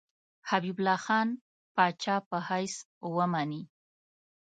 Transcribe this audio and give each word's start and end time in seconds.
حبیب 0.49 0.75
الله 0.79 0.99
خان 1.05 1.27
پاچا 1.75 2.15
په 2.29 2.37
حیث 2.49 2.75
ومني. 3.15 3.63